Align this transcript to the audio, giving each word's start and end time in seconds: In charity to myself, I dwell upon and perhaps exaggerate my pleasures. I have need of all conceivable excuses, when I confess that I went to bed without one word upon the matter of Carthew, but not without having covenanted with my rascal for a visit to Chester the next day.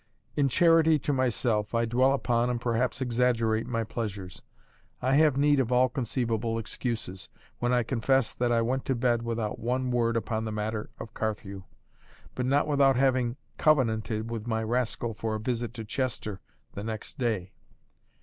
In 0.35 0.49
charity 0.49 0.97
to 0.97 1.13
myself, 1.13 1.75
I 1.75 1.85
dwell 1.85 2.13
upon 2.13 2.49
and 2.49 2.59
perhaps 2.59 3.01
exaggerate 3.01 3.67
my 3.67 3.83
pleasures. 3.83 4.41
I 4.99 5.13
have 5.13 5.37
need 5.37 5.59
of 5.59 5.71
all 5.71 5.89
conceivable 5.89 6.57
excuses, 6.57 7.29
when 7.59 7.71
I 7.71 7.83
confess 7.83 8.33
that 8.33 8.51
I 8.51 8.63
went 8.63 8.83
to 8.85 8.95
bed 8.95 9.21
without 9.21 9.59
one 9.59 9.91
word 9.91 10.17
upon 10.17 10.43
the 10.45 10.51
matter 10.51 10.89
of 10.99 11.13
Carthew, 11.13 11.65
but 12.33 12.47
not 12.47 12.65
without 12.65 12.95
having 12.95 13.37
covenanted 13.59 14.31
with 14.31 14.47
my 14.47 14.63
rascal 14.63 15.13
for 15.13 15.35
a 15.35 15.39
visit 15.39 15.71
to 15.75 15.85
Chester 15.85 16.39
the 16.73 16.83
next 16.83 17.19
day. 17.19 17.51